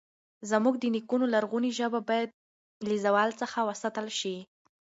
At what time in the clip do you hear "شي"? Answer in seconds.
4.19-4.37